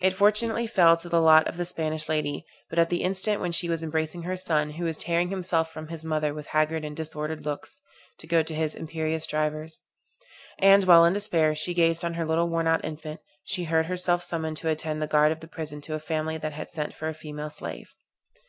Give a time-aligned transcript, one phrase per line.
[0.00, 3.50] It fortunately fell to the lot of the Spanish lady, but at the instant when
[3.50, 6.96] she was embracing her son, who was tearing himself from his mother with haggard and
[6.96, 7.80] disordered looks,
[8.18, 9.80] to go to his imperious drivers;
[10.60, 14.22] and while in despair she gazed on her little worn out infant, she heard herself
[14.22, 17.08] summoned to attend the guard of the prison to a family that had sent for
[17.08, 17.88] a female slave.